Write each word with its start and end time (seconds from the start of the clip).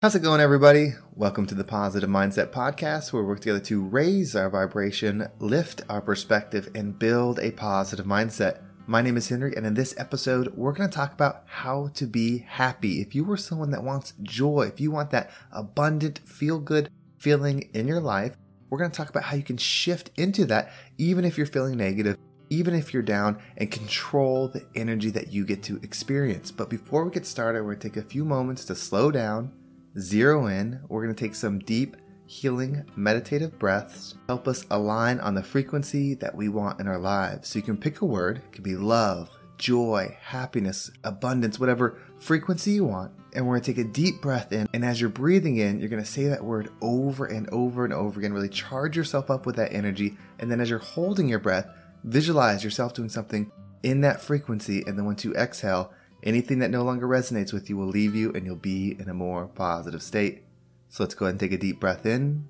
How's 0.00 0.14
it 0.14 0.22
going, 0.22 0.40
everybody? 0.40 0.92
Welcome 1.16 1.46
to 1.46 1.56
the 1.56 1.64
Positive 1.64 2.08
Mindset 2.08 2.52
Podcast, 2.52 3.12
where 3.12 3.20
we 3.20 3.28
work 3.30 3.40
together 3.40 3.58
to 3.58 3.82
raise 3.82 4.36
our 4.36 4.48
vibration, 4.48 5.26
lift 5.40 5.82
our 5.88 6.00
perspective, 6.00 6.68
and 6.72 6.96
build 6.96 7.40
a 7.40 7.50
positive 7.50 8.06
mindset. 8.06 8.62
My 8.86 9.02
name 9.02 9.16
is 9.16 9.28
Henry, 9.28 9.56
and 9.56 9.66
in 9.66 9.74
this 9.74 9.98
episode, 9.98 10.56
we're 10.56 10.72
going 10.72 10.88
to 10.88 10.94
talk 10.94 11.12
about 11.12 11.42
how 11.46 11.88
to 11.94 12.06
be 12.06 12.38
happy. 12.46 13.00
If 13.00 13.16
you 13.16 13.28
are 13.32 13.36
someone 13.36 13.72
that 13.72 13.82
wants 13.82 14.12
joy, 14.22 14.70
if 14.72 14.78
you 14.78 14.92
want 14.92 15.10
that 15.10 15.32
abundant, 15.50 16.20
feel 16.20 16.60
good 16.60 16.90
feeling 17.18 17.68
in 17.74 17.88
your 17.88 18.00
life, 18.00 18.36
we're 18.70 18.78
going 18.78 18.92
to 18.92 18.96
talk 18.96 19.10
about 19.10 19.24
how 19.24 19.36
you 19.36 19.42
can 19.42 19.56
shift 19.56 20.12
into 20.16 20.44
that, 20.44 20.70
even 20.96 21.24
if 21.24 21.36
you're 21.36 21.44
feeling 21.44 21.76
negative, 21.76 22.16
even 22.50 22.72
if 22.72 22.94
you're 22.94 23.02
down, 23.02 23.42
and 23.56 23.72
control 23.72 24.46
the 24.46 24.64
energy 24.76 25.10
that 25.10 25.32
you 25.32 25.44
get 25.44 25.64
to 25.64 25.80
experience. 25.82 26.52
But 26.52 26.70
before 26.70 27.04
we 27.04 27.10
get 27.10 27.26
started, 27.26 27.64
we're 27.64 27.74
going 27.74 27.80
to 27.80 27.88
take 27.88 27.96
a 27.96 28.08
few 28.08 28.24
moments 28.24 28.64
to 28.66 28.76
slow 28.76 29.10
down 29.10 29.50
zero 29.98 30.46
in. 30.46 30.80
We're 30.88 31.02
going 31.02 31.14
to 31.14 31.24
take 31.24 31.34
some 31.34 31.58
deep, 31.58 31.96
healing, 32.26 32.84
meditative 32.94 33.58
breaths, 33.58 34.14
help 34.28 34.46
us 34.46 34.66
align 34.70 35.18
on 35.20 35.34
the 35.34 35.42
frequency 35.42 36.14
that 36.14 36.34
we 36.34 36.48
want 36.48 36.80
in 36.80 36.86
our 36.86 36.98
lives. 36.98 37.48
So 37.48 37.58
you 37.58 37.62
can 37.62 37.78
pick 37.78 38.00
a 38.00 38.04
word, 38.04 38.38
it 38.38 38.52
could 38.52 38.64
be 38.64 38.76
love, 38.76 39.30
joy, 39.56 40.16
happiness, 40.20 40.90
abundance, 41.04 41.58
whatever 41.58 41.98
frequency 42.18 42.72
you 42.72 42.84
want. 42.84 43.12
And 43.34 43.46
we're 43.46 43.54
going 43.54 43.62
to 43.64 43.74
take 43.74 43.84
a 43.84 43.88
deep 43.88 44.22
breath 44.22 44.52
in. 44.52 44.68
And 44.72 44.84
as 44.84 45.00
you're 45.00 45.10
breathing 45.10 45.58
in, 45.58 45.80
you're 45.80 45.88
going 45.88 46.02
to 46.02 46.08
say 46.08 46.26
that 46.28 46.44
word 46.44 46.70
over 46.80 47.26
and 47.26 47.48
over 47.50 47.84
and 47.84 47.92
over 47.92 48.18
again. 48.18 48.32
Really 48.32 48.48
charge 48.48 48.96
yourself 48.96 49.30
up 49.30 49.44
with 49.44 49.56
that 49.56 49.72
energy. 49.72 50.16
And 50.38 50.50
then 50.50 50.60
as 50.60 50.70
you're 50.70 50.78
holding 50.78 51.28
your 51.28 51.38
breath, 51.38 51.68
visualize 52.04 52.64
yourself 52.64 52.94
doing 52.94 53.10
something 53.10 53.50
in 53.82 54.00
that 54.00 54.20
frequency. 54.20 54.82
And 54.86 54.98
then 54.98 55.04
once 55.04 55.24
you 55.24 55.34
exhale, 55.34 55.92
Anything 56.22 56.58
that 56.58 56.70
no 56.70 56.82
longer 56.82 57.06
resonates 57.06 57.52
with 57.52 57.70
you 57.70 57.76
will 57.76 57.86
leave 57.86 58.14
you 58.14 58.32
and 58.32 58.44
you'll 58.44 58.56
be 58.56 58.96
in 58.98 59.08
a 59.08 59.14
more 59.14 59.46
positive 59.46 60.02
state. 60.02 60.42
So 60.88 61.04
let's 61.04 61.14
go 61.14 61.26
ahead 61.26 61.34
and 61.34 61.40
take 61.40 61.52
a 61.52 61.58
deep 61.58 61.78
breath 61.78 62.04
in. 62.06 62.48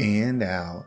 And 0.00 0.42
out. 0.42 0.86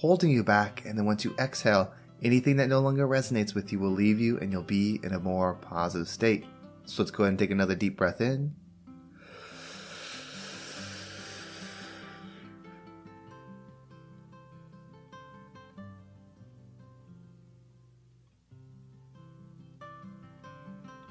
holding 0.00 0.30
you 0.30 0.42
back. 0.42 0.82
And 0.86 0.96
then 0.96 1.04
once 1.04 1.24
you 1.24 1.34
exhale, 1.38 1.92
anything 2.22 2.56
that 2.56 2.70
no 2.70 2.80
longer 2.80 3.06
resonates 3.06 3.54
with 3.54 3.70
you 3.70 3.78
will 3.78 3.90
leave 3.90 4.18
you 4.18 4.38
and 4.38 4.50
you'll 4.50 4.62
be 4.62 4.98
in 5.02 5.12
a 5.12 5.20
more 5.20 5.54
positive 5.54 6.08
state. 6.08 6.46
So 6.86 7.02
let's 7.02 7.10
go 7.10 7.24
ahead 7.24 7.32
and 7.32 7.38
take 7.38 7.50
another 7.50 7.74
deep 7.74 7.98
breath 7.98 8.22
in. 8.22 8.54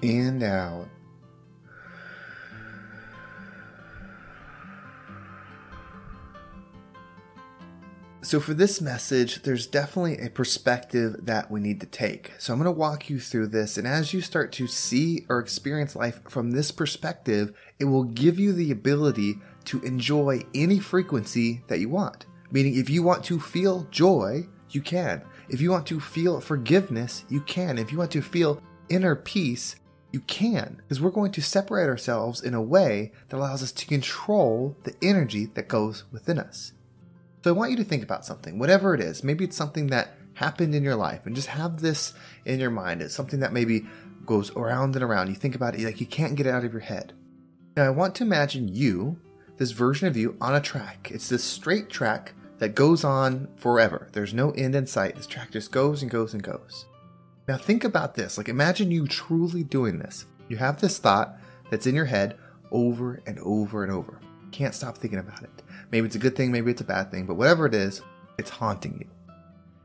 And 0.02 0.42
out. 0.42 0.88
So, 8.30 8.40
for 8.40 8.54
this 8.54 8.80
message, 8.80 9.42
there's 9.42 9.66
definitely 9.66 10.20
a 10.20 10.30
perspective 10.30 11.26
that 11.26 11.50
we 11.50 11.60
need 11.60 11.80
to 11.80 11.88
take. 11.88 12.32
So, 12.38 12.54
I'm 12.54 12.60
going 12.60 12.72
to 12.72 12.80
walk 12.80 13.10
you 13.10 13.20
through 13.20 13.48
this. 13.48 13.76
And 13.76 13.88
as 13.88 14.14
you 14.14 14.22
start 14.22 14.52
to 14.52 14.68
see 14.68 15.26
or 15.30 15.40
experience 15.40 15.96
life 15.96 16.22
from 16.30 16.52
this 16.52 16.70
perspective, 16.70 17.58
it 17.80 17.86
will 17.86 18.04
give 18.04 18.38
you 18.38 18.54
the 18.54 18.70
ability 18.70 19.40
to 19.66 19.82
enjoy 19.82 20.44
any 20.54 20.78
frequency 20.78 21.64
that 21.70 21.80
you 21.80 21.90
want. 21.90 22.28
Meaning, 22.52 22.76
if 22.76 22.88
you 22.88 23.02
want 23.02 23.24
to 23.24 23.40
feel 23.40 23.88
joy, 23.90 24.46
you 24.70 24.84
can. 24.84 25.24
If 25.50 25.60
you 25.60 25.72
want 25.72 25.88
to 25.88 26.00
feel 26.00 26.40
forgiveness, 26.40 27.26
you 27.30 27.42
can. 27.42 27.80
If 27.80 27.92
you 27.92 27.98
want 27.98 28.12
to 28.12 28.22
feel 28.22 28.62
inner 28.90 29.16
peace, 29.16 29.76
you 30.12 30.20
can. 30.20 30.76
Because 30.78 31.02
we're 31.02 31.10
going 31.10 31.32
to 31.32 31.42
separate 31.42 31.90
ourselves 31.90 32.44
in 32.44 32.54
a 32.54 32.62
way 32.62 33.12
that 33.30 33.38
allows 33.38 33.64
us 33.64 33.72
to 33.72 33.88
control 33.88 34.78
the 34.84 34.94
energy 35.02 35.48
that 35.48 35.68
goes 35.68 36.04
within 36.12 36.38
us. 36.38 36.74
So 37.44 37.50
I 37.50 37.54
want 37.54 37.72
you 37.72 37.78
to 37.78 37.84
think 37.84 38.04
about 38.04 38.26
something, 38.26 38.60
whatever 38.60 38.94
it 38.94 39.00
is. 39.00 39.24
Maybe 39.24 39.46
it's 39.46 39.56
something 39.56 39.88
that 39.88 40.16
happened 40.34 40.76
in 40.76 40.84
your 40.84 40.96
life 40.96 41.26
and 41.26 41.36
just 41.36 41.48
have 41.48 41.82
this 41.82 42.14
in 42.46 42.60
your 42.60 42.70
mind. 42.70 43.02
It's 43.02 43.16
something 43.16 43.40
that 43.40 43.54
maybe 43.54 43.86
goes 44.26 44.52
around 44.56 44.96
and 44.96 45.04
around. 45.04 45.30
You 45.30 45.36
think 45.36 45.56
about 45.56 45.76
it 45.76 45.84
like 45.84 46.02
you 46.02 46.06
can't 46.06 46.36
get 46.36 46.48
it 46.48 46.54
out 46.54 46.66
of 46.66 46.74
your 46.74 46.82
head. 46.82 47.14
Now 47.78 47.86
I 47.86 47.90
want 47.90 48.16
to 48.16 48.24
imagine 48.24 48.68
you, 48.68 49.20
this 49.58 49.72
version 49.72 50.08
of 50.08 50.18
you, 50.18 50.38
on 50.42 50.56
a 50.56 50.62
track. 50.62 51.12
It's 51.12 51.30
this 51.30 51.44
straight 51.44 51.90
track 51.90 52.34
that 52.58 52.76
goes 52.76 53.04
on 53.06 53.48
forever. 53.56 54.10
There's 54.12 54.34
no 54.34 54.52
end 54.52 54.76
in 54.76 54.86
sight. 54.86 55.16
This 55.16 55.28
track 55.28 55.52
just 55.52 55.72
goes 55.72 56.02
and 56.02 56.12
goes 56.12 56.34
and 56.34 56.44
goes. 56.44 56.86
Now 57.48 57.58
think 57.58 57.84
about 57.84 58.16
this. 58.16 58.38
Like 58.38 58.50
imagine 58.50 58.92
you 58.92 59.08
truly 59.08 59.64
doing 59.64 59.98
this. 59.98 60.26
You 60.50 60.58
have 60.58 60.82
this 60.82 60.98
thought 60.98 61.38
that's 61.70 61.88
in 61.88 61.96
your 61.96 62.06
head 62.06 62.38
over 62.72 63.22
and 63.26 63.40
over 63.40 63.84
and 63.84 63.92
over. 63.92 64.20
Can't 64.52 64.76
stop 64.76 64.98
thinking 64.98 65.20
about 65.20 65.44
it. 65.44 65.64
Maybe 65.92 66.06
it's 66.06 66.16
a 66.16 66.20
good 66.20 66.36
thing, 66.36 66.52
maybe 66.52 66.72
it's 66.72 66.82
a 66.82 66.86
bad 66.86 67.12
thing, 67.12 67.26
but 67.26 67.36
whatever 67.36 67.66
it 67.66 67.74
is, 67.74 68.02
it's 68.38 68.50
haunting 68.50 68.98
you. 69.00 69.34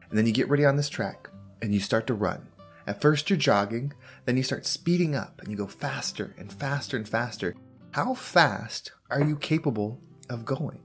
And 0.09 0.19
then 0.19 0.27
you 0.27 0.33
get 0.33 0.49
ready 0.49 0.65
on 0.65 0.77
this 0.77 0.89
track 0.89 1.29
and 1.63 1.73
you 1.73 1.81
start 1.81 2.07
to 2.07 2.15
run. 2.15 2.47
At 2.87 3.01
first, 3.01 3.31
you're 3.31 3.39
jogging, 3.39 3.95
then 4.27 4.37
you 4.37 4.43
start 4.43 4.67
speeding 4.67 5.15
up 5.15 5.41
and 5.41 5.51
you 5.51 5.57
go 5.57 5.67
faster 5.67 6.35
and 6.39 6.53
faster 6.53 6.97
and 6.97 7.09
faster. 7.09 7.55
How 7.93 8.15
fast 8.15 8.93
are 9.11 9.23
you 9.23 9.37
capable 9.37 10.01
of 10.29 10.45
going? 10.45 10.81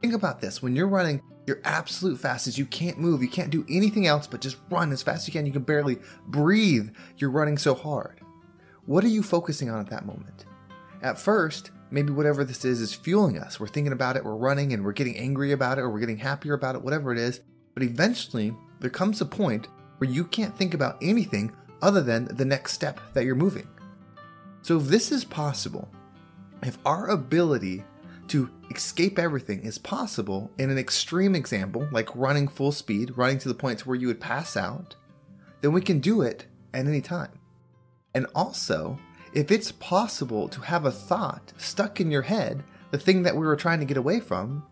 Think 0.00 0.14
about 0.14 0.40
this 0.40 0.62
when 0.62 0.76
you're 0.76 0.88
running 0.88 1.20
your 1.48 1.60
absolute 1.64 2.20
fastest, 2.20 2.58
you 2.58 2.66
can't 2.66 2.98
move, 2.98 3.22
you 3.22 3.28
can't 3.28 3.50
do 3.50 3.64
anything 3.68 4.06
else 4.06 4.26
but 4.26 4.40
just 4.40 4.58
run 4.70 4.92
as 4.92 5.02
fast 5.02 5.22
as 5.22 5.28
you 5.28 5.32
can. 5.32 5.46
You 5.46 5.52
can 5.52 5.62
barely 5.62 5.98
breathe. 6.26 6.90
You're 7.16 7.30
running 7.30 7.58
so 7.58 7.74
hard. 7.74 8.20
What 8.84 9.02
are 9.02 9.08
you 9.08 9.22
focusing 9.22 9.70
on 9.70 9.80
at 9.80 9.90
that 9.90 10.06
moment? 10.06 10.44
At 11.02 11.18
first, 11.18 11.70
maybe 11.90 12.12
whatever 12.12 12.44
this 12.44 12.64
is 12.64 12.80
is 12.80 12.94
fueling 12.94 13.38
us. 13.38 13.58
We're 13.58 13.68
thinking 13.68 13.92
about 13.92 14.16
it, 14.16 14.24
we're 14.24 14.34
running, 14.34 14.72
and 14.72 14.84
we're 14.84 14.92
getting 14.92 15.16
angry 15.16 15.52
about 15.52 15.78
it, 15.78 15.82
or 15.82 15.90
we're 15.90 16.00
getting 16.00 16.18
happier 16.18 16.54
about 16.54 16.74
it, 16.74 16.82
whatever 16.82 17.12
it 17.12 17.18
is. 17.18 17.40
But 17.74 17.82
eventually, 17.82 18.54
there 18.80 18.90
comes 18.90 19.20
a 19.20 19.26
point 19.26 19.68
where 19.98 20.10
you 20.10 20.24
can't 20.24 20.56
think 20.56 20.74
about 20.74 20.98
anything 21.02 21.52
other 21.82 22.02
than 22.02 22.24
the 22.26 22.44
next 22.44 22.72
step 22.72 23.00
that 23.14 23.24
you're 23.24 23.34
moving. 23.34 23.68
So, 24.62 24.78
if 24.78 24.84
this 24.84 25.12
is 25.12 25.24
possible, 25.24 25.88
if 26.62 26.78
our 26.84 27.08
ability 27.08 27.84
to 28.28 28.50
escape 28.70 29.18
everything 29.18 29.62
is 29.62 29.78
possible 29.78 30.50
in 30.58 30.70
an 30.70 30.78
extreme 30.78 31.34
example, 31.34 31.88
like 31.92 32.14
running 32.14 32.48
full 32.48 32.72
speed, 32.72 33.16
running 33.16 33.38
to 33.38 33.48
the 33.48 33.54
point 33.54 33.80
to 33.80 33.88
where 33.88 33.96
you 33.96 34.06
would 34.08 34.20
pass 34.20 34.56
out, 34.56 34.94
then 35.60 35.72
we 35.72 35.80
can 35.80 36.00
do 36.00 36.22
it 36.22 36.46
at 36.74 36.86
any 36.86 37.00
time. 37.00 37.30
And 38.14 38.26
also, 38.34 38.98
if 39.32 39.50
it's 39.50 39.72
possible 39.72 40.48
to 40.48 40.60
have 40.60 40.84
a 40.84 40.90
thought 40.90 41.52
stuck 41.58 42.00
in 42.00 42.10
your 42.10 42.22
head, 42.22 42.64
the 42.90 42.98
thing 42.98 43.22
that 43.22 43.36
we 43.36 43.46
were 43.46 43.56
trying 43.56 43.80
to 43.80 43.86
get 43.86 43.96
away 43.96 44.20
from, 44.20 44.64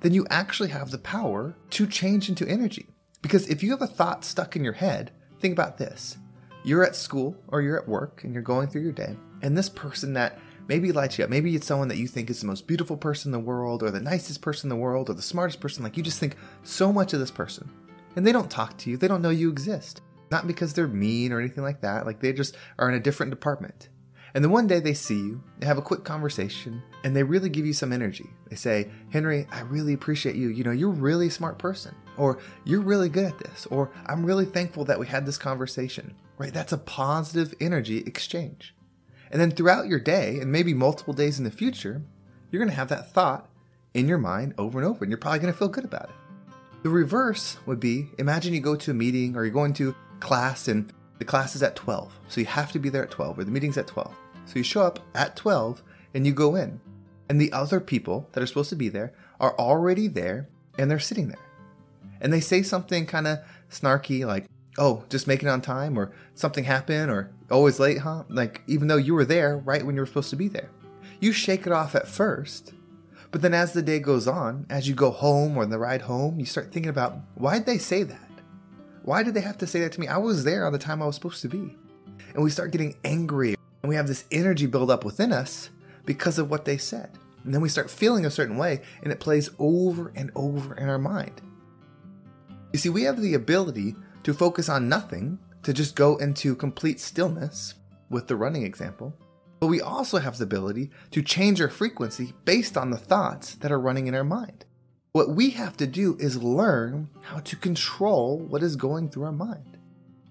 then 0.00 0.14
you 0.14 0.26
actually 0.30 0.68
have 0.68 0.90
the 0.90 0.98
power 0.98 1.56
to 1.70 1.86
change 1.86 2.28
into 2.28 2.46
energy. 2.46 2.86
Because 3.22 3.48
if 3.48 3.62
you 3.62 3.70
have 3.70 3.82
a 3.82 3.86
thought 3.86 4.24
stuck 4.24 4.54
in 4.54 4.62
your 4.62 4.74
head, 4.74 5.10
think 5.40 5.52
about 5.52 5.78
this. 5.78 6.18
You're 6.62 6.84
at 6.84 6.96
school 6.96 7.36
or 7.48 7.62
you're 7.62 7.78
at 7.78 7.88
work 7.88 8.22
and 8.24 8.32
you're 8.32 8.42
going 8.42 8.68
through 8.68 8.82
your 8.82 8.92
day, 8.92 9.16
and 9.42 9.56
this 9.56 9.68
person 9.68 10.14
that 10.14 10.38
maybe 10.68 10.92
lights 10.92 11.18
you 11.18 11.24
up, 11.24 11.30
maybe 11.30 11.54
it's 11.54 11.66
someone 11.66 11.88
that 11.88 11.98
you 11.98 12.06
think 12.06 12.30
is 12.30 12.40
the 12.40 12.46
most 12.46 12.66
beautiful 12.66 12.96
person 12.96 13.28
in 13.28 13.32
the 13.32 13.46
world, 13.46 13.82
or 13.82 13.90
the 13.90 14.00
nicest 14.00 14.40
person 14.40 14.66
in 14.66 14.76
the 14.76 14.82
world, 14.82 15.10
or 15.10 15.14
the 15.14 15.22
smartest 15.22 15.60
person, 15.60 15.82
like 15.82 15.96
you 15.96 16.02
just 16.02 16.18
think 16.18 16.36
so 16.62 16.92
much 16.92 17.12
of 17.12 17.20
this 17.20 17.30
person. 17.30 17.70
And 18.16 18.26
they 18.26 18.32
don't 18.32 18.50
talk 18.50 18.78
to 18.78 18.90
you, 18.90 18.96
they 18.96 19.08
don't 19.08 19.22
know 19.22 19.30
you 19.30 19.50
exist. 19.50 20.00
Not 20.30 20.46
because 20.46 20.72
they're 20.72 20.88
mean 20.88 21.32
or 21.32 21.38
anything 21.38 21.64
like 21.64 21.82
that, 21.82 22.06
like 22.06 22.20
they 22.20 22.32
just 22.32 22.56
are 22.78 22.88
in 22.88 22.94
a 22.94 23.00
different 23.00 23.30
department. 23.30 23.88
And 24.34 24.42
then 24.42 24.50
one 24.50 24.66
day 24.66 24.80
they 24.80 24.94
see 24.94 25.14
you, 25.14 25.42
they 25.58 25.66
have 25.66 25.78
a 25.78 25.82
quick 25.82 26.02
conversation, 26.02 26.82
and 27.04 27.14
they 27.14 27.22
really 27.22 27.48
give 27.48 27.64
you 27.64 27.72
some 27.72 27.92
energy. 27.92 28.28
They 28.50 28.56
say, 28.56 28.90
Henry, 29.10 29.46
I 29.52 29.60
really 29.60 29.92
appreciate 29.92 30.34
you. 30.34 30.48
You 30.48 30.64
know, 30.64 30.72
you're 30.72 30.90
really 30.90 31.28
a 31.28 31.30
smart 31.30 31.58
person. 31.58 31.94
Or 32.16 32.38
you're 32.64 32.80
really 32.80 33.08
good 33.08 33.26
at 33.26 33.38
this. 33.38 33.66
Or 33.66 33.92
I'm 34.06 34.26
really 34.26 34.44
thankful 34.44 34.84
that 34.86 34.98
we 34.98 35.06
had 35.06 35.24
this 35.24 35.38
conversation. 35.38 36.14
right? 36.36 36.52
That's 36.52 36.72
a 36.72 36.78
positive 36.78 37.54
energy 37.60 37.98
exchange. 37.98 38.74
And 39.30 39.40
then 39.40 39.52
throughout 39.52 39.86
your 39.86 40.00
day, 40.00 40.38
and 40.40 40.50
maybe 40.50 40.74
multiple 40.74 41.14
days 41.14 41.38
in 41.38 41.44
the 41.44 41.50
future, 41.50 42.02
you're 42.50 42.60
going 42.60 42.70
to 42.70 42.76
have 42.76 42.88
that 42.88 43.12
thought 43.12 43.48
in 43.94 44.08
your 44.08 44.18
mind 44.18 44.54
over 44.58 44.78
and 44.78 44.86
over, 44.88 45.04
and 45.04 45.10
you're 45.10 45.18
probably 45.18 45.38
going 45.38 45.52
to 45.52 45.58
feel 45.58 45.68
good 45.68 45.84
about 45.84 46.10
it. 46.10 46.14
The 46.82 46.90
reverse 46.90 47.56
would 47.66 47.80
be 47.80 48.10
imagine 48.18 48.52
you 48.52 48.60
go 48.60 48.76
to 48.76 48.90
a 48.90 48.94
meeting 48.94 49.36
or 49.36 49.44
you're 49.44 49.54
going 49.54 49.72
to 49.74 49.94
class 50.20 50.68
and 50.68 50.92
the 51.18 51.24
class 51.24 51.56
is 51.56 51.62
at 51.62 51.76
12. 51.76 52.12
So 52.28 52.40
you 52.40 52.46
have 52.46 52.72
to 52.72 52.78
be 52.78 52.90
there 52.90 53.04
at 53.04 53.10
12 53.10 53.38
or 53.38 53.44
the 53.44 53.50
meeting's 53.50 53.78
at 53.78 53.86
12. 53.86 54.14
So 54.46 54.56
you 54.56 54.62
show 54.62 54.82
up 54.82 55.00
at 55.14 55.36
12 55.36 55.82
and 56.14 56.26
you 56.26 56.32
go 56.32 56.54
in. 56.54 56.80
And 57.28 57.40
the 57.40 57.52
other 57.52 57.80
people 57.80 58.28
that 58.32 58.42
are 58.42 58.46
supposed 58.46 58.70
to 58.70 58.76
be 58.76 58.88
there 58.88 59.12
are 59.40 59.58
already 59.58 60.08
there 60.08 60.48
and 60.78 60.90
they're 60.90 60.98
sitting 60.98 61.28
there. 61.28 61.38
And 62.20 62.32
they 62.32 62.40
say 62.40 62.62
something 62.62 63.06
kind 63.06 63.26
of 63.26 63.38
snarky 63.70 64.26
like, 64.26 64.46
oh, 64.78 65.04
just 65.08 65.26
make 65.26 65.42
it 65.42 65.48
on 65.48 65.60
time 65.60 65.98
or 65.98 66.12
something 66.34 66.64
happened 66.64 67.10
or 67.10 67.30
oh, 67.50 67.56
always 67.56 67.78
late, 67.78 67.98
huh? 67.98 68.24
Like, 68.28 68.62
even 68.66 68.88
though 68.88 68.96
you 68.96 69.14
were 69.14 69.24
there 69.24 69.56
right 69.58 69.84
when 69.84 69.94
you 69.94 70.02
were 70.02 70.06
supposed 70.06 70.30
to 70.30 70.36
be 70.36 70.48
there. 70.48 70.70
You 71.20 71.32
shake 71.32 71.66
it 71.66 71.72
off 71.72 71.94
at 71.94 72.08
first, 72.08 72.74
but 73.30 73.42
then 73.42 73.54
as 73.54 73.72
the 73.72 73.82
day 73.82 73.98
goes 73.98 74.28
on, 74.28 74.66
as 74.68 74.88
you 74.88 74.94
go 74.94 75.10
home 75.10 75.56
or 75.56 75.66
the 75.66 75.78
ride 75.78 76.02
home, 76.02 76.38
you 76.38 76.46
start 76.46 76.72
thinking 76.72 76.90
about 76.90 77.18
why'd 77.34 77.66
they 77.66 77.78
say 77.78 78.02
that? 78.02 78.30
Why 79.02 79.22
did 79.22 79.34
they 79.34 79.40
have 79.40 79.58
to 79.58 79.66
say 79.66 79.80
that 79.80 79.92
to 79.92 80.00
me? 80.00 80.06
I 80.06 80.18
was 80.18 80.44
there 80.44 80.66
on 80.66 80.72
the 80.72 80.78
time 80.78 81.02
I 81.02 81.06
was 81.06 81.16
supposed 81.16 81.42
to 81.42 81.48
be. 81.48 81.76
And 82.34 82.42
we 82.42 82.50
start 82.50 82.72
getting 82.72 82.94
angry 83.04 83.56
and 83.84 83.90
we 83.90 83.96
have 83.96 84.08
this 84.08 84.24
energy 84.30 84.64
build 84.64 84.90
up 84.90 85.04
within 85.04 85.30
us 85.30 85.68
because 86.06 86.38
of 86.38 86.48
what 86.48 86.64
they 86.64 86.78
said. 86.78 87.10
And 87.44 87.52
then 87.52 87.60
we 87.60 87.68
start 87.68 87.90
feeling 87.90 88.24
a 88.24 88.30
certain 88.30 88.56
way 88.56 88.80
and 89.02 89.12
it 89.12 89.20
plays 89.20 89.50
over 89.58 90.10
and 90.16 90.30
over 90.34 90.74
in 90.74 90.88
our 90.88 90.98
mind. 90.98 91.42
You 92.72 92.78
see, 92.78 92.88
we 92.88 93.02
have 93.02 93.20
the 93.20 93.34
ability 93.34 93.94
to 94.22 94.32
focus 94.32 94.70
on 94.70 94.88
nothing, 94.88 95.38
to 95.64 95.74
just 95.74 95.96
go 95.96 96.16
into 96.16 96.56
complete 96.56 96.98
stillness 96.98 97.74
with 98.08 98.26
the 98.26 98.36
running 98.36 98.62
example, 98.62 99.14
but 99.60 99.66
we 99.66 99.82
also 99.82 100.16
have 100.16 100.38
the 100.38 100.44
ability 100.44 100.90
to 101.10 101.20
change 101.20 101.60
our 101.60 101.68
frequency 101.68 102.32
based 102.46 102.78
on 102.78 102.90
the 102.90 102.96
thoughts 102.96 103.54
that 103.56 103.70
are 103.70 103.78
running 103.78 104.06
in 104.06 104.14
our 104.14 104.24
mind. 104.24 104.64
What 105.12 105.28
we 105.28 105.50
have 105.50 105.76
to 105.76 105.86
do 105.86 106.16
is 106.18 106.42
learn 106.42 107.10
how 107.20 107.40
to 107.40 107.56
control 107.56 108.38
what 108.38 108.62
is 108.62 108.76
going 108.76 109.10
through 109.10 109.24
our 109.24 109.32
mind. 109.32 109.76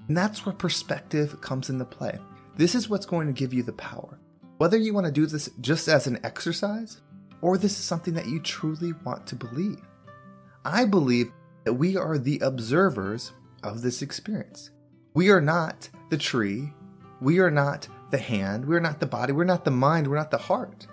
And 0.08 0.18
that's 0.18 0.44
where 0.44 0.56
perspective 0.56 1.40
comes 1.40 1.70
into 1.70 1.86
play. 1.86 2.18
This 2.56 2.76
is 2.76 2.88
what's 2.90 3.06
going 3.06 3.28
to 3.28 3.34
give 3.34 3.54
you 3.54 3.64
the 3.64 3.74
power. 3.74 4.20
Whether 4.58 4.78
you 4.78 4.94
want 4.94 5.08
to 5.08 5.12
do 5.12 5.26
this 5.26 5.50
just 5.60 5.88
as 5.88 6.06
an 6.08 6.20
exercise, 6.24 7.02
or 7.42 7.58
this 7.58 7.72
is 7.74 7.84
something 7.84 8.14
that 8.14 8.28
you 8.28 8.40
truly 8.40 8.94
want 9.04 9.26
to 9.28 9.36
believe. 9.36 9.82
I 10.64 10.86
believe 10.86 11.32
that 11.66 11.74
we 11.74 11.98
are 11.98 12.18
the 12.18 12.40
observers 12.40 13.34
of 13.64 13.82
this 13.82 14.02
experience. 14.02 14.70
We 15.14 15.30
are 15.30 15.42
not 15.42 15.90
the 16.10 16.18
tree. 16.18 16.72
We 17.22 17.40
are 17.40 17.52
not 17.52 17.88
the 18.12 18.18
hand. 18.18 18.66
We're 18.66 18.80
not 18.80 19.00
the 19.00 19.08
body. 19.08 19.34
We're 19.34 19.44
not 19.44 19.66
the 19.66 19.72
mind. 19.72 20.08
We're 20.08 20.18
not 20.18 20.32
the 20.32 20.38
heart. 20.38 20.88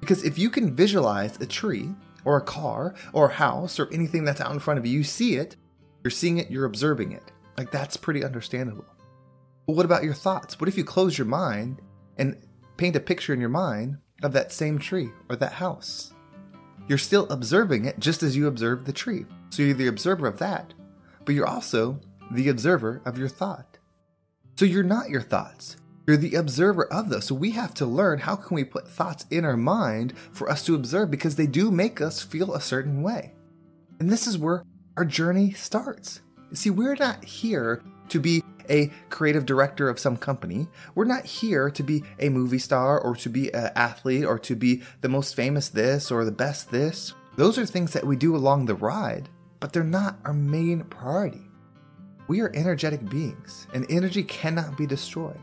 Because 0.00 0.22
if 0.22 0.38
you 0.38 0.48
can 0.48 0.74
visualize 0.74 1.40
a 1.40 1.46
tree 1.46 1.90
or 2.24 2.36
a 2.36 2.42
car 2.42 2.94
or 3.12 3.28
a 3.28 3.34
house 3.34 3.80
or 3.80 3.92
anything 3.92 4.24
that's 4.24 4.40
out 4.40 4.52
in 4.52 4.58
front 4.58 4.78
of 4.78 4.86
you, 4.86 4.98
you 4.98 5.04
see 5.04 5.34
it, 5.36 5.56
you're 6.02 6.10
seeing 6.10 6.38
it, 6.38 6.50
you're 6.50 6.64
observing 6.64 7.12
it. 7.12 7.32
Like 7.58 7.70
that's 7.70 7.96
pretty 7.96 8.24
understandable. 8.24 8.86
But 9.66 9.76
what 9.76 9.86
about 9.86 10.04
your 10.04 10.14
thoughts? 10.14 10.60
What 10.60 10.68
if 10.68 10.76
you 10.76 10.84
close 10.84 11.16
your 11.16 11.26
mind 11.26 11.80
and 12.18 12.36
paint 12.76 12.96
a 12.96 13.00
picture 13.00 13.32
in 13.32 13.40
your 13.40 13.48
mind 13.48 13.98
of 14.22 14.32
that 14.32 14.52
same 14.52 14.78
tree 14.78 15.10
or 15.28 15.36
that 15.36 15.54
house? 15.54 16.12
You're 16.86 16.98
still 16.98 17.26
observing 17.30 17.86
it 17.86 17.98
just 17.98 18.22
as 18.22 18.36
you 18.36 18.46
observed 18.46 18.84
the 18.86 18.92
tree. 18.92 19.24
So 19.50 19.62
you're 19.62 19.74
the 19.74 19.86
observer 19.86 20.26
of 20.26 20.38
that, 20.38 20.74
but 21.24 21.34
you're 21.34 21.46
also 21.46 22.00
the 22.30 22.48
observer 22.48 23.00
of 23.04 23.16
your 23.16 23.28
thought. 23.28 23.78
So 24.56 24.64
you're 24.64 24.82
not 24.82 25.10
your 25.10 25.22
thoughts. 25.22 25.76
You're 26.06 26.18
the 26.18 26.34
observer 26.34 26.84
of 26.92 27.08
those. 27.08 27.24
So 27.26 27.34
we 27.34 27.52
have 27.52 27.72
to 27.74 27.86
learn 27.86 28.18
how 28.18 28.36
can 28.36 28.54
we 28.54 28.64
put 28.64 28.86
thoughts 28.86 29.24
in 29.30 29.44
our 29.44 29.56
mind 29.56 30.12
for 30.32 30.50
us 30.50 30.64
to 30.66 30.74
observe 30.74 31.10
because 31.10 31.36
they 31.36 31.46
do 31.46 31.70
make 31.70 32.00
us 32.00 32.22
feel 32.22 32.52
a 32.52 32.60
certain 32.60 33.02
way. 33.02 33.32
And 33.98 34.10
this 34.10 34.26
is 34.26 34.36
where 34.36 34.64
our 34.96 35.04
journey 35.04 35.52
starts. 35.52 36.20
See, 36.52 36.70
we're 36.70 36.96
not 36.96 37.24
here 37.24 37.82
to 38.08 38.20
be 38.20 38.42
a 38.70 38.90
creative 39.10 39.46
director 39.46 39.88
of 39.88 39.98
some 39.98 40.16
company. 40.16 40.68
We're 40.94 41.04
not 41.04 41.24
here 41.24 41.70
to 41.70 41.82
be 41.82 42.02
a 42.18 42.28
movie 42.28 42.58
star 42.58 42.98
or 42.98 43.14
to 43.16 43.28
be 43.28 43.52
an 43.52 43.70
athlete 43.76 44.24
or 44.24 44.38
to 44.40 44.56
be 44.56 44.82
the 45.00 45.08
most 45.08 45.36
famous 45.36 45.68
this 45.68 46.10
or 46.10 46.24
the 46.24 46.32
best 46.32 46.70
this. 46.70 47.12
Those 47.36 47.58
are 47.58 47.66
things 47.66 47.92
that 47.92 48.06
we 48.06 48.16
do 48.16 48.36
along 48.36 48.66
the 48.66 48.74
ride, 48.74 49.28
but 49.60 49.72
they're 49.72 49.84
not 49.84 50.18
our 50.24 50.32
main 50.32 50.84
priority. 50.84 51.42
We 52.26 52.40
are 52.40 52.50
energetic 52.54 53.08
beings, 53.10 53.66
and 53.74 53.84
energy 53.90 54.22
cannot 54.22 54.78
be 54.78 54.86
destroyed. 54.86 55.40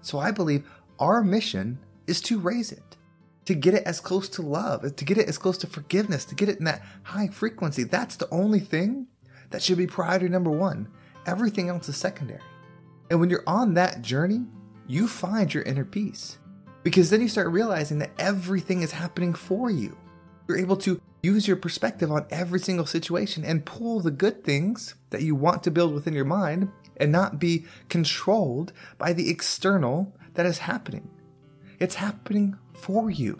So 0.00 0.18
I 0.18 0.30
believe 0.30 0.66
our 0.98 1.22
mission 1.22 1.78
is 2.06 2.20
to 2.22 2.38
raise 2.38 2.72
it, 2.72 2.96
to 3.44 3.54
get 3.54 3.74
it 3.74 3.82
as 3.84 4.00
close 4.00 4.28
to 4.30 4.42
love, 4.42 4.96
to 4.96 5.04
get 5.04 5.18
it 5.18 5.28
as 5.28 5.36
close 5.36 5.58
to 5.58 5.66
forgiveness, 5.66 6.24
to 6.26 6.34
get 6.34 6.48
it 6.48 6.58
in 6.58 6.64
that 6.64 6.82
high 7.02 7.28
frequency. 7.28 7.84
That's 7.84 8.16
the 8.16 8.30
only 8.30 8.60
thing 8.60 9.08
that 9.50 9.62
should 9.62 9.78
be 9.78 9.86
priority 9.86 10.28
number 10.28 10.50
one. 10.50 10.88
Everything 11.26 11.68
else 11.68 11.88
is 11.88 11.96
secondary. 11.96 12.40
And 13.10 13.20
when 13.20 13.30
you're 13.30 13.44
on 13.46 13.74
that 13.74 14.02
journey, 14.02 14.46
you 14.86 15.06
find 15.06 15.52
your 15.52 15.62
inner 15.62 15.84
peace 15.84 16.38
because 16.82 17.10
then 17.10 17.20
you 17.20 17.28
start 17.28 17.48
realizing 17.48 17.98
that 17.98 18.10
everything 18.18 18.82
is 18.82 18.92
happening 18.92 19.34
for 19.34 19.70
you. 19.70 19.96
You're 20.48 20.58
able 20.58 20.76
to 20.78 21.00
use 21.22 21.46
your 21.46 21.56
perspective 21.56 22.10
on 22.10 22.26
every 22.30 22.58
single 22.58 22.86
situation 22.86 23.44
and 23.44 23.64
pull 23.64 24.00
the 24.00 24.10
good 24.10 24.42
things 24.42 24.96
that 25.10 25.22
you 25.22 25.34
want 25.34 25.62
to 25.62 25.70
build 25.70 25.94
within 25.94 26.14
your 26.14 26.24
mind 26.24 26.70
and 26.96 27.12
not 27.12 27.38
be 27.38 27.64
controlled 27.88 28.72
by 28.98 29.12
the 29.12 29.30
external 29.30 30.14
that 30.34 30.46
is 30.46 30.58
happening. 30.58 31.08
It's 31.78 31.94
happening 31.96 32.56
for 32.74 33.10
you. 33.10 33.38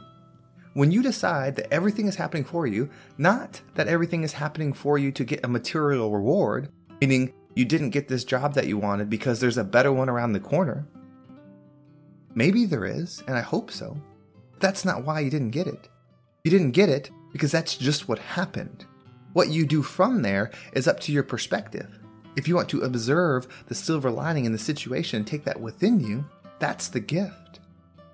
When 0.75 0.91
you 0.91 1.03
decide 1.03 1.57
that 1.57 1.73
everything 1.73 2.09
is 2.09 2.17
happening 2.17 2.45
for 2.45 2.67
you, 2.67 2.89
not 3.19 3.61
that 3.75 3.89
everything 3.89 4.23
is 4.23 4.35
happening 4.35 4.73
for 4.73 4.97
you 4.97 5.13
to 5.13 5.25
get 5.25 5.45
a 5.45 5.49
material 5.49 6.11
reward, 6.11 6.71
meaning 7.01 7.35
you 7.55 7.65
didn't 7.65 7.91
get 7.91 8.09
this 8.09 8.25
job 8.25 8.55
that 8.55 8.67
you 8.67 8.79
wanted 8.79 9.11
because 9.11 9.41
there's 9.41 9.59
a 9.59 9.65
better 9.65 9.93
one 9.93 10.09
around 10.09 10.33
the 10.33 10.41
corner. 10.41 10.87
Maybe 12.35 12.65
there 12.65 12.87
is, 12.87 13.23
and 13.27 13.37
I 13.37 13.43
hope 13.43 13.71
so. 13.71 14.01
That's 14.59 14.85
not 14.85 15.05
why 15.05 15.21
you 15.21 15.31
didn't 15.31 15.51
get 15.51 15.67
it. 15.67 15.89
You 16.45 16.51
didn't 16.51 16.71
get 16.71 16.89
it 16.89 17.11
because 17.33 17.53
that's 17.53 17.77
just 17.77 18.09
what 18.09 18.19
happened. 18.19 18.87
What 19.33 19.49
you 19.49 19.67
do 19.67 19.83
from 19.83 20.23
there 20.23 20.51
is 20.73 20.89
up 20.89 21.01
to 21.01 21.13
your 21.13 21.23
perspective. 21.23 21.99
If 22.37 22.49
you 22.49 22.55
want 22.55 22.69
to 22.71 22.83
observe 22.83 23.47
the 23.67 23.75
silver 23.75 24.11
lining 24.11 24.47
in 24.47 24.53
the 24.53 24.59
situation 24.59 25.19
and 25.19 25.27
take 25.27 25.45
that 25.45 25.61
within 25.61 26.01
you, 26.01 26.25
that's 26.59 26.89
the 26.89 27.01
gift. 27.01 27.61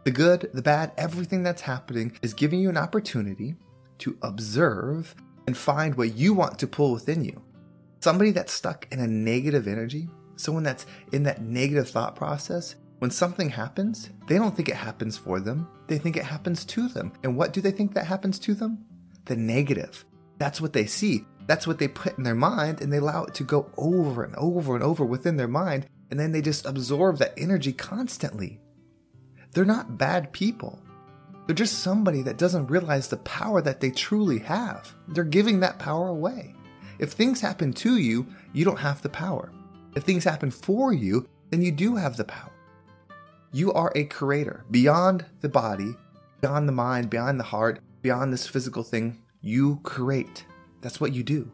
The 0.05 0.11
good, 0.11 0.50
the 0.52 0.62
bad, 0.62 0.93
everything 0.96 1.43
that's 1.43 1.63
happening 1.63 2.17
is 2.22 2.34
giving 2.34 2.60
you 2.60 2.70
an 2.70 2.77
opportunity 2.77 3.56
to 3.98 4.17
observe 4.22 5.15
and 5.46 5.56
find 5.56 5.94
what 5.94 6.15
you 6.15 6.34
want 6.34 6.58
to 6.58 6.67
pull 6.67 6.93
within 6.93 7.24
you. 7.24 7.43
Somebody 8.00 8.31
that's 8.31 8.52
stuck 8.52 8.86
in 8.93 9.00
a 9.00 9.06
negative 9.06 9.67
energy, 9.67 10.08
someone 10.36 10.62
that's 10.62 10.86
in 11.12 11.24
that 11.24 11.43
negative 11.43 11.88
thought 11.88 12.14
process, 12.14 12.76
when 12.98 13.10
something 13.10 13.50
happens, 13.50 14.10
they 14.26 14.36
don't 14.36 14.55
think 14.55 14.69
it 14.69 14.76
happens 14.76 15.17
for 15.17 15.40
them. 15.40 15.69
They 15.86 15.98
think 15.98 16.17
it 16.17 16.24
happens 16.24 16.64
to 16.67 16.88
them. 16.88 17.12
And 17.22 17.36
what 17.36 17.52
do 17.52 17.60
they 17.60 17.70
think 17.70 17.94
that 17.94 18.06
happens 18.06 18.38
to 18.40 18.55
them? 18.55 18.84
The 19.24 19.36
negative. 19.36 20.05
That's 20.38 20.60
what 20.60 20.72
they 20.72 20.86
see. 20.86 21.24
That's 21.46 21.67
what 21.67 21.78
they 21.78 21.88
put 21.88 22.19
in 22.19 22.24
their 22.24 22.34
mind 22.34 22.81
and 22.81 22.93
they 22.93 22.98
allow 22.98 23.24
it 23.24 23.34
to 23.34 23.44
go 23.44 23.70
over 23.76 24.22
and 24.22 24.34
over 24.36 24.74
and 24.74 24.84
over 24.84 25.05
within 25.05 25.36
their 25.36 25.48
mind. 25.48 25.86
And 26.10 26.19
then 26.19 26.32
they 26.32 26.43
just 26.43 26.67
absorb 26.67 27.19
that 27.19 27.34
energy 27.36 27.72
constantly. 27.72 28.60
They're 29.52 29.64
not 29.64 29.98
bad 29.98 30.32
people. 30.32 30.81
They're 31.46 31.55
just 31.55 31.81
somebody 31.81 32.22
that 32.22 32.36
doesn't 32.36 32.67
realize 32.67 33.08
the 33.08 33.17
power 33.19 33.62
that 33.62 33.81
they 33.81 33.90
truly 33.90 34.38
have. 34.40 34.94
They're 35.08 35.24
giving 35.24 35.60
that 35.60 35.78
power 35.78 36.08
away. 36.08 36.55
If 36.98 37.12
things 37.12 37.40
happen 37.40 37.72
to 37.74 37.96
you, 37.96 38.26
you 38.52 38.64
don't 38.64 38.78
have 38.78 39.02
the 39.02 39.08
power. 39.08 39.52
If 39.94 40.02
things 40.02 40.24
happen 40.24 40.50
for 40.50 40.93
you, 40.93 41.28
then 41.50 41.62
you 41.62 41.72
do 41.72 41.96
have 41.96 42.17
the 42.17 42.24
power. 42.24 42.52
You 43.52 43.72
are 43.72 43.93
a 43.94 44.05
creator 44.05 44.64
beyond 44.70 45.24
the 45.40 45.48
body, 45.48 45.94
beyond 46.40 46.69
the 46.69 46.72
mind, 46.72 47.08
beyond 47.08 47.40
the 47.40 47.44
heart, 47.44 47.81
beyond 48.02 48.32
this 48.32 48.46
physical 48.46 48.82
thing. 48.82 49.22
You 49.40 49.81
create. 49.82 50.44
That's 50.81 51.00
what 51.00 51.14
you 51.14 51.22
do. 51.22 51.50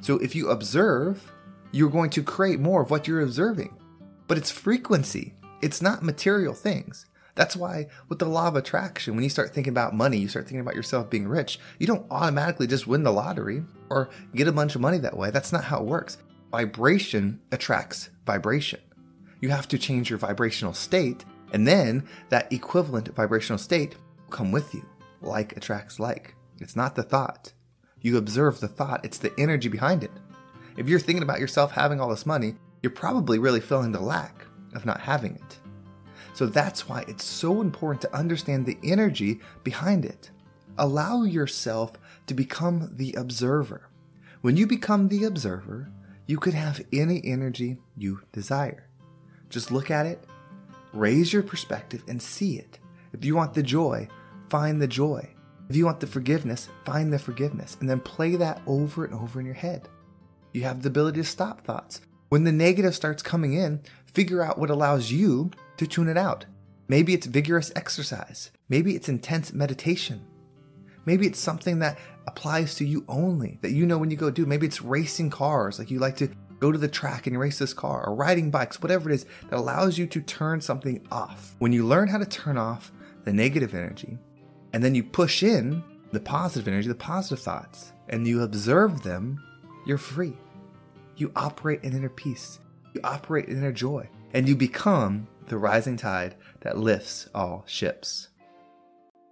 So 0.00 0.18
if 0.18 0.36
you 0.36 0.50
observe, 0.50 1.32
you're 1.72 1.90
going 1.90 2.10
to 2.10 2.22
create 2.22 2.60
more 2.60 2.82
of 2.82 2.90
what 2.90 3.08
you're 3.08 3.22
observing. 3.22 3.76
But 4.28 4.38
it's 4.38 4.50
frequency, 4.50 5.34
it's 5.62 5.82
not 5.82 6.02
material 6.02 6.54
things. 6.54 7.06
That's 7.36 7.54
why, 7.54 7.86
with 8.08 8.18
the 8.18 8.24
law 8.24 8.48
of 8.48 8.56
attraction, 8.56 9.14
when 9.14 9.22
you 9.22 9.30
start 9.30 9.54
thinking 9.54 9.70
about 9.70 9.94
money, 9.94 10.16
you 10.16 10.26
start 10.26 10.46
thinking 10.46 10.60
about 10.60 10.74
yourself 10.74 11.08
being 11.08 11.28
rich, 11.28 11.60
you 11.78 11.86
don't 11.86 12.10
automatically 12.10 12.66
just 12.66 12.88
win 12.88 13.04
the 13.04 13.12
lottery 13.12 13.62
or 13.90 14.10
get 14.34 14.48
a 14.48 14.52
bunch 14.52 14.74
of 14.74 14.80
money 14.80 14.98
that 14.98 15.16
way. 15.16 15.30
That's 15.30 15.52
not 15.52 15.64
how 15.64 15.80
it 15.80 15.86
works. 15.86 16.18
Vibration 16.50 17.40
attracts 17.52 18.10
vibration. 18.26 18.80
You 19.40 19.50
have 19.50 19.68
to 19.68 19.78
change 19.78 20.10
your 20.10 20.18
vibrational 20.18 20.74
state, 20.74 21.24
and 21.52 21.68
then 21.68 22.08
that 22.30 22.52
equivalent 22.52 23.14
vibrational 23.14 23.58
state 23.58 23.94
will 24.24 24.36
come 24.36 24.50
with 24.50 24.74
you. 24.74 24.84
Like 25.20 25.56
attracts 25.56 26.00
like. 26.00 26.34
It's 26.58 26.74
not 26.74 26.96
the 26.96 27.02
thought, 27.02 27.52
you 28.00 28.16
observe 28.16 28.60
the 28.60 28.68
thought, 28.68 29.04
it's 29.04 29.18
the 29.18 29.32
energy 29.38 29.68
behind 29.68 30.04
it. 30.04 30.10
If 30.76 30.88
you're 30.88 31.00
thinking 31.00 31.22
about 31.22 31.40
yourself 31.40 31.72
having 31.72 32.00
all 32.00 32.08
this 32.08 32.24
money, 32.24 32.54
you're 32.82 32.90
probably 32.90 33.38
really 33.38 33.60
feeling 33.60 33.92
the 33.92 34.00
lack. 34.00 34.46
of 34.74 34.86
not 34.86 35.00
having 35.00 35.34
it. 35.34 35.58
So 36.36 36.44
that's 36.44 36.86
why 36.86 37.02
it's 37.08 37.24
so 37.24 37.62
important 37.62 38.02
to 38.02 38.14
understand 38.14 38.66
the 38.66 38.76
energy 38.84 39.40
behind 39.64 40.04
it. 40.04 40.30
Allow 40.76 41.22
yourself 41.22 41.94
to 42.26 42.34
become 42.34 42.90
the 42.92 43.14
observer. 43.14 43.88
When 44.42 44.58
you 44.58 44.66
become 44.66 45.08
the 45.08 45.24
observer, 45.24 45.88
you 46.26 46.36
could 46.36 46.52
have 46.52 46.84
any 46.92 47.22
energy 47.24 47.78
you 47.96 48.20
desire. 48.32 48.86
Just 49.48 49.72
look 49.72 49.90
at 49.90 50.04
it, 50.04 50.26
raise 50.92 51.32
your 51.32 51.42
perspective, 51.42 52.02
and 52.06 52.20
see 52.20 52.58
it. 52.58 52.80
If 53.14 53.24
you 53.24 53.34
want 53.34 53.54
the 53.54 53.62
joy, 53.62 54.06
find 54.50 54.82
the 54.82 54.86
joy. 54.86 55.30
If 55.70 55.76
you 55.76 55.86
want 55.86 56.00
the 56.00 56.06
forgiveness, 56.06 56.68
find 56.84 57.10
the 57.10 57.18
forgiveness, 57.18 57.78
and 57.80 57.88
then 57.88 58.00
play 58.00 58.36
that 58.36 58.60
over 58.66 59.06
and 59.06 59.14
over 59.14 59.40
in 59.40 59.46
your 59.46 59.54
head. 59.54 59.88
You 60.52 60.64
have 60.64 60.82
the 60.82 60.88
ability 60.90 61.22
to 61.22 61.26
stop 61.26 61.62
thoughts. 61.62 62.02
When 62.28 62.44
the 62.44 62.52
negative 62.52 62.94
starts 62.94 63.22
coming 63.22 63.54
in, 63.54 63.80
figure 64.12 64.42
out 64.42 64.58
what 64.58 64.68
allows 64.68 65.10
you 65.10 65.50
to 65.78 65.86
tune 65.86 66.08
it 66.08 66.16
out. 66.16 66.46
Maybe 66.88 67.14
it's 67.14 67.26
vigorous 67.26 67.72
exercise. 67.74 68.50
Maybe 68.68 68.94
it's 68.94 69.08
intense 69.08 69.52
meditation. 69.52 70.24
Maybe 71.04 71.26
it's 71.26 71.38
something 71.38 71.78
that 71.80 71.98
applies 72.26 72.74
to 72.76 72.84
you 72.84 73.04
only, 73.08 73.58
that 73.62 73.70
you 73.70 73.86
know 73.86 73.98
when 73.98 74.10
you 74.10 74.16
go 74.16 74.30
do. 74.30 74.46
Maybe 74.46 74.66
it's 74.66 74.82
racing 74.82 75.30
cars, 75.30 75.78
like 75.78 75.90
you 75.90 75.98
like 75.98 76.16
to 76.16 76.30
go 76.58 76.72
to 76.72 76.78
the 76.78 76.88
track 76.88 77.26
and 77.26 77.38
race 77.38 77.58
this 77.58 77.74
car, 77.74 78.06
or 78.06 78.14
riding 78.14 78.50
bikes, 78.50 78.80
whatever 78.80 79.10
it 79.10 79.14
is 79.14 79.26
that 79.48 79.58
allows 79.58 79.98
you 79.98 80.06
to 80.06 80.20
turn 80.20 80.60
something 80.60 81.06
off. 81.10 81.54
When 81.58 81.72
you 81.72 81.86
learn 81.86 82.08
how 82.08 82.18
to 82.18 82.26
turn 82.26 82.58
off 82.58 82.92
the 83.24 83.32
negative 83.32 83.74
energy, 83.74 84.18
and 84.72 84.82
then 84.82 84.94
you 84.94 85.04
push 85.04 85.42
in 85.42 85.82
the 86.12 86.20
positive 86.20 86.66
energy, 86.66 86.88
the 86.88 86.94
positive 86.94 87.40
thoughts, 87.40 87.92
and 88.08 88.26
you 88.26 88.42
observe 88.42 89.02
them, 89.02 89.42
you're 89.86 89.98
free. 89.98 90.36
You 91.16 91.32
operate 91.36 91.84
in 91.84 91.92
inner 91.92 92.08
peace, 92.08 92.58
you 92.94 93.00
operate 93.04 93.46
in 93.46 93.58
inner 93.58 93.72
joy, 93.72 94.08
and 94.32 94.48
you 94.48 94.56
become 94.56 95.28
the 95.48 95.58
rising 95.58 95.96
tide 95.96 96.34
that 96.60 96.78
lifts 96.78 97.28
all 97.34 97.64
ships. 97.66 98.28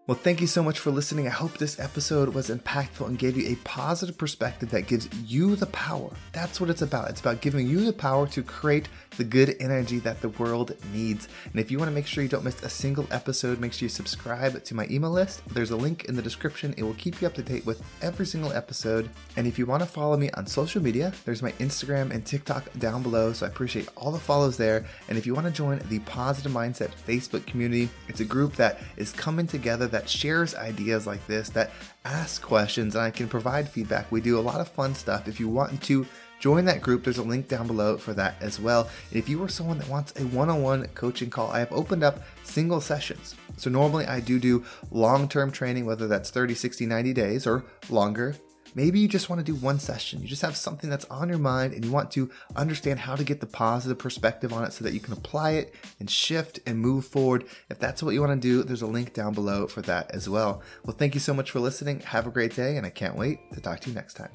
Well, 0.06 0.18
thank 0.18 0.42
you 0.42 0.46
so 0.46 0.62
much 0.62 0.80
for 0.80 0.90
listening. 0.90 1.26
I 1.26 1.30
hope 1.30 1.56
this 1.56 1.80
episode 1.80 2.34
was 2.34 2.50
impactful 2.50 3.06
and 3.06 3.18
gave 3.18 3.38
you 3.38 3.50
a 3.50 3.56
positive 3.64 4.18
perspective 4.18 4.70
that 4.70 4.86
gives 4.86 5.08
you 5.24 5.56
the 5.56 5.64
power. 5.64 6.10
That's 6.32 6.60
what 6.60 6.68
it's 6.68 6.82
about. 6.82 7.08
It's 7.08 7.22
about 7.22 7.40
giving 7.40 7.66
you 7.66 7.86
the 7.86 7.92
power 7.94 8.26
to 8.26 8.42
create 8.42 8.90
the 9.16 9.24
good 9.24 9.56
energy 9.60 10.00
that 10.00 10.20
the 10.20 10.28
world 10.28 10.76
needs. 10.92 11.28
And 11.50 11.58
if 11.58 11.70
you 11.70 11.78
want 11.78 11.90
to 11.90 11.94
make 11.94 12.06
sure 12.06 12.22
you 12.22 12.28
don't 12.28 12.44
miss 12.44 12.62
a 12.62 12.68
single 12.68 13.06
episode, 13.10 13.60
make 13.60 13.72
sure 13.72 13.86
you 13.86 13.88
subscribe 13.88 14.62
to 14.62 14.74
my 14.74 14.86
email 14.90 15.10
list. 15.10 15.40
There's 15.54 15.70
a 15.70 15.76
link 15.76 16.04
in 16.04 16.16
the 16.16 16.20
description. 16.20 16.74
It 16.76 16.82
will 16.82 16.92
keep 16.94 17.22
you 17.22 17.26
up 17.26 17.34
to 17.36 17.42
date 17.42 17.64
with 17.64 17.82
every 18.02 18.26
single 18.26 18.52
episode. 18.52 19.08
And 19.38 19.46
if 19.46 19.58
you 19.58 19.64
want 19.64 19.82
to 19.84 19.88
follow 19.88 20.18
me 20.18 20.28
on 20.32 20.46
social 20.46 20.82
media, 20.82 21.14
there's 21.24 21.42
my 21.42 21.52
Instagram 21.52 22.10
and 22.10 22.26
TikTok 22.26 22.70
down 22.78 23.02
below. 23.02 23.32
So 23.32 23.46
I 23.46 23.48
appreciate 23.48 23.88
all 23.96 24.12
the 24.12 24.18
follows 24.18 24.58
there. 24.58 24.84
And 25.08 25.16
if 25.16 25.24
you 25.24 25.32
want 25.32 25.46
to 25.46 25.52
join 25.52 25.80
the 25.88 26.00
Positive 26.00 26.52
Mindset 26.52 26.90
Facebook 27.08 27.46
community, 27.46 27.88
it's 28.08 28.20
a 28.20 28.26
group 28.26 28.56
that 28.56 28.80
is 28.98 29.10
coming 29.10 29.46
together 29.46 29.86
that 29.94 30.08
shares 30.08 30.56
ideas 30.56 31.06
like 31.06 31.24
this, 31.28 31.48
that 31.50 31.70
asks 32.04 32.38
questions, 32.38 32.96
and 32.96 33.04
I 33.04 33.10
can 33.10 33.28
provide 33.28 33.68
feedback. 33.68 34.10
We 34.10 34.20
do 34.20 34.38
a 34.38 34.40
lot 34.40 34.60
of 34.60 34.68
fun 34.68 34.94
stuff. 34.94 35.28
If 35.28 35.38
you 35.38 35.48
want 35.48 35.80
to 35.84 36.04
join 36.40 36.64
that 36.64 36.82
group, 36.82 37.04
there's 37.04 37.18
a 37.18 37.22
link 37.22 37.46
down 37.46 37.68
below 37.68 37.96
for 37.96 38.12
that 38.14 38.34
as 38.40 38.58
well. 38.58 38.88
And 39.10 39.18
if 39.18 39.28
you 39.28 39.42
are 39.44 39.48
someone 39.48 39.78
that 39.78 39.88
wants 39.88 40.12
a 40.20 40.24
one 40.24 40.50
on 40.50 40.62
one 40.62 40.86
coaching 40.94 41.30
call, 41.30 41.48
I 41.50 41.60
have 41.60 41.72
opened 41.72 42.02
up 42.02 42.24
single 42.42 42.80
sessions. 42.80 43.36
So 43.56 43.70
normally 43.70 44.04
I 44.06 44.18
do 44.18 44.40
do 44.40 44.64
long 44.90 45.28
term 45.28 45.52
training, 45.52 45.86
whether 45.86 46.08
that's 46.08 46.30
30, 46.30 46.54
60, 46.54 46.86
90 46.86 47.12
days 47.12 47.46
or 47.46 47.64
longer. 47.88 48.34
Maybe 48.74 48.98
you 48.98 49.08
just 49.08 49.30
want 49.30 49.38
to 49.38 49.44
do 49.44 49.54
one 49.54 49.78
session. 49.78 50.20
You 50.20 50.28
just 50.28 50.42
have 50.42 50.56
something 50.56 50.90
that's 50.90 51.04
on 51.06 51.28
your 51.28 51.38
mind 51.38 51.74
and 51.74 51.84
you 51.84 51.92
want 51.92 52.10
to 52.12 52.30
understand 52.56 53.00
how 53.00 53.14
to 53.16 53.24
get 53.24 53.40
the 53.40 53.46
positive 53.46 53.98
perspective 53.98 54.52
on 54.52 54.64
it 54.64 54.72
so 54.72 54.84
that 54.84 54.94
you 54.94 55.00
can 55.00 55.12
apply 55.12 55.52
it 55.52 55.74
and 56.00 56.10
shift 56.10 56.60
and 56.66 56.78
move 56.78 57.06
forward. 57.06 57.44
If 57.70 57.78
that's 57.78 58.02
what 58.02 58.14
you 58.14 58.20
want 58.20 58.40
to 58.40 58.48
do, 58.48 58.62
there's 58.62 58.82
a 58.82 58.86
link 58.86 59.14
down 59.14 59.34
below 59.34 59.66
for 59.66 59.82
that 59.82 60.10
as 60.10 60.28
well. 60.28 60.62
Well, 60.84 60.96
thank 60.96 61.14
you 61.14 61.20
so 61.20 61.34
much 61.34 61.50
for 61.50 61.60
listening. 61.60 62.00
Have 62.00 62.26
a 62.26 62.30
great 62.30 62.54
day, 62.54 62.76
and 62.76 62.86
I 62.86 62.90
can't 62.90 63.16
wait 63.16 63.38
to 63.52 63.60
talk 63.60 63.80
to 63.80 63.90
you 63.90 63.94
next 63.94 64.14
time. 64.14 64.30